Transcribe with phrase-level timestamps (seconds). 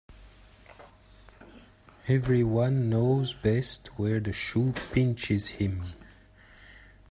[2.07, 5.83] Every one knows best where the shoe pinches him